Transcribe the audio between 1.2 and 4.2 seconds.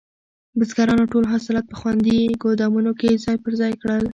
حاصلات په خوندي ګودامونو کې ځای پر ځای کړل.